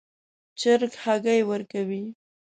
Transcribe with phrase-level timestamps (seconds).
[0.59, 2.03] چرګ هګۍ ورکوي